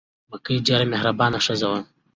[0.29, 1.79] مکۍ ډېره مهربانه ښځه وه.